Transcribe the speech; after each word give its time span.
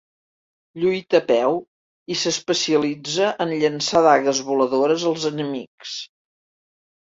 Lluita 0.83 1.19
a 1.19 1.25
peu 1.31 1.57
i 2.15 2.17
s'especialitza 2.21 3.29
en 3.47 3.53
llançar 3.61 4.03
dagues 4.09 4.43
voladores 4.51 5.07
als 5.13 5.29
enemics. 5.35 5.95